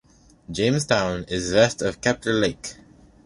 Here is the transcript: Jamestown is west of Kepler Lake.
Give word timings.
Jamestown 0.49 1.25
is 1.27 1.53
west 1.53 1.83
of 1.83 2.01
Kepler 2.01 2.33
Lake. 2.33 2.73